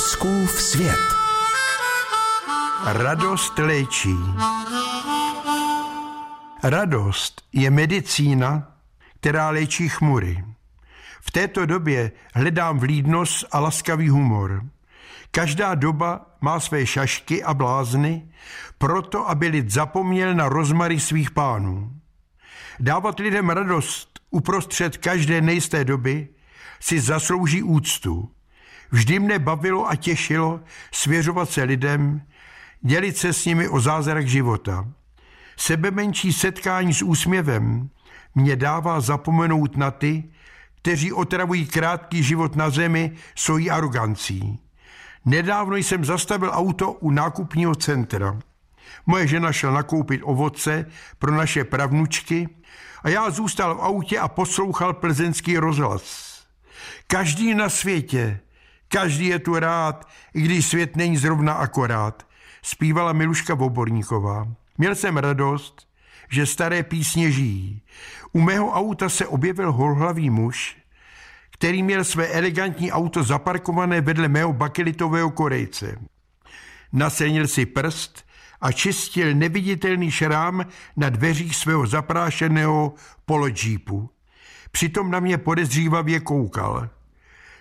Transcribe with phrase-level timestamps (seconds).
[0.00, 1.00] Fouskův svět.
[2.84, 4.16] Radost léčí.
[6.62, 8.76] Radost je medicína,
[9.20, 10.44] která léčí chmury.
[11.20, 14.64] V této době hledám vlídnost a laskavý humor.
[15.30, 18.28] Každá doba má své šašky a blázny,
[18.78, 21.92] proto aby lid zapomněl na rozmary svých pánů.
[22.78, 26.28] Dávat lidem radost uprostřed každé nejisté doby
[26.80, 28.30] si zaslouží úctu.
[28.90, 30.60] Vždy mne bavilo a těšilo
[30.92, 32.22] svěřovat se lidem,
[32.80, 34.88] dělit se s nimi o zázrak života.
[35.56, 37.90] Sebe menší setkání s úsměvem
[38.34, 40.24] mě dává zapomenout na ty,
[40.82, 44.58] kteří otravují krátký život na zemi svojí arogancí.
[45.24, 48.38] Nedávno jsem zastavil auto u nákupního centra.
[49.06, 50.86] Moje žena šla nakoupit ovoce
[51.18, 52.48] pro naše pravnučky
[53.02, 56.30] a já zůstal v autě a poslouchal plzeňský rozhlas.
[57.06, 58.40] Každý na světě,
[58.92, 62.26] každý je tu rád, i když svět není zrovna akorát,
[62.62, 64.48] zpívala Miluška Voborníková.
[64.78, 65.88] Měl jsem radost,
[66.30, 67.82] že staré písně žijí.
[68.32, 70.76] U mého auta se objevil holhlavý muž,
[71.50, 75.98] který měl své elegantní auto zaparkované vedle mého bakelitového korejce.
[76.92, 78.24] Nasenil si prst
[78.60, 80.66] a čistil neviditelný šrám
[80.96, 82.94] na dveřích svého zaprášeného
[83.26, 84.10] polodžípu.
[84.70, 86.88] Přitom na mě podezřívavě koukal.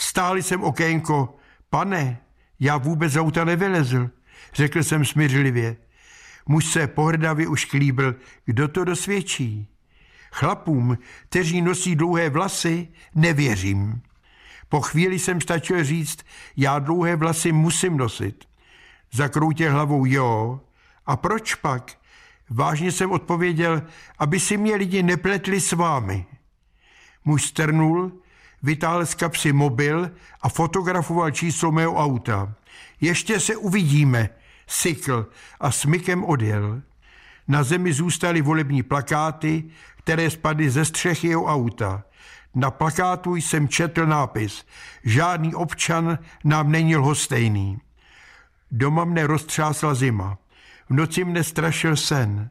[0.00, 1.36] Stáli jsem okénko,
[1.70, 2.20] pane,
[2.60, 4.10] já vůbec z auta nevylezl,
[4.54, 5.76] řekl jsem smířlivě.
[6.46, 9.68] Muž se pohrdavě už klíbil, kdo to dosvědčí.
[10.32, 14.02] Chlapům, kteří nosí dlouhé vlasy, nevěřím.
[14.68, 16.18] Po chvíli jsem stačil říct,
[16.56, 18.44] já dlouhé vlasy musím nosit.
[19.12, 20.60] Zakroutil hlavou jo.
[21.06, 21.98] A proč pak?
[22.50, 23.82] Vážně jsem odpověděl,
[24.18, 26.26] aby si mě lidi nepletli s vámi.
[27.24, 28.12] Muž strnul,
[28.62, 30.10] vytáhl z kapsy mobil
[30.42, 32.54] a fotografoval číslo mého auta.
[33.00, 34.28] Ještě se uvidíme,
[34.66, 35.26] sykl
[35.60, 36.82] a smykem odjel.
[37.48, 39.64] Na zemi zůstaly volební plakáty,
[39.96, 42.02] které spadly ze střechy jeho auta.
[42.54, 44.66] Na plakátu jsem četl nápis
[45.04, 47.78] Žádný občan nám není lhostejný.
[48.70, 50.38] Doma mne roztřásla zima.
[50.90, 52.50] V noci mne strašil sen.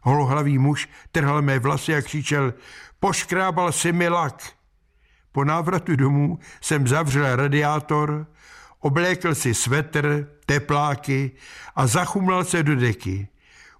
[0.00, 2.54] Holohlavý muž trhal mé vlasy a křičel
[3.00, 4.42] Poškrábal si mi lak.
[5.32, 8.26] Po návratu domů jsem zavřel radiátor,
[8.80, 11.30] oblékl si svetr, tepláky
[11.76, 13.28] a zachumlal se do deky.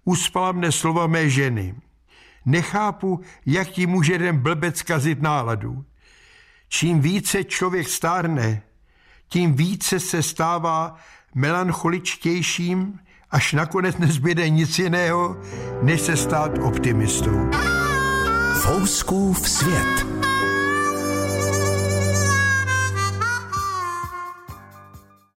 [0.04, 1.75] Uspala mne slova mé ženy.
[2.44, 5.84] Nechápu, jak ti může jeden blbec kazit náladu.
[6.69, 8.62] Čím více člověk stárne,
[9.28, 10.97] tím více se stává
[11.34, 12.98] melancholičtějším,
[13.31, 15.37] až nakonec nezbyde nic jiného,
[15.82, 17.50] než se stát optimistou.
[18.62, 20.27] Fouskův svět.